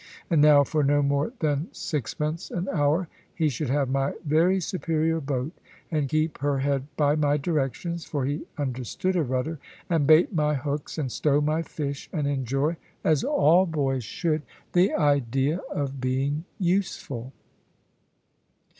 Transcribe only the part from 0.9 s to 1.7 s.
more than